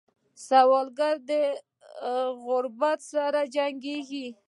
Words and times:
سوالګر 0.47 1.15
د 1.29 1.31
غربت 2.45 2.99
سره 3.11 3.39
جنګېږي 3.55 4.25